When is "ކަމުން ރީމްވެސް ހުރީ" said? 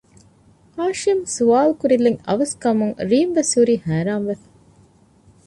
2.63-3.75